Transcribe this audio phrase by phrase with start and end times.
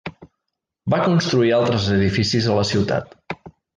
[0.93, 3.15] Va construir altres edificis a la ciutat.